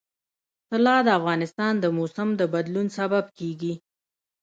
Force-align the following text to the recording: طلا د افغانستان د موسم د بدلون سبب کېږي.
طلا 0.71 0.95
د 1.05 1.09
افغانستان 1.19 1.73
د 1.79 1.85
موسم 1.97 2.29
د 2.39 2.41
بدلون 2.53 2.87
سبب 2.97 3.25
کېږي. 3.37 3.73